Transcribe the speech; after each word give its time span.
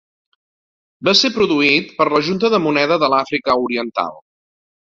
Va 1.07 1.13
ser 1.19 1.31
produït 1.35 1.93
per 1.99 2.09
la 2.15 2.23
Junta 2.31 2.53
de 2.57 2.61
Moneda 2.67 3.01
de 3.05 3.11
l'Àfrica 3.15 3.59
Oriental. 3.67 4.19